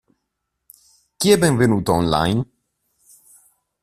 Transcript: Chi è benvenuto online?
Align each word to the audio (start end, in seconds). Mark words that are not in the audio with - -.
Chi 1.19 1.29
è 1.29 1.37
benvenuto 1.37 1.93
online? 1.93 2.45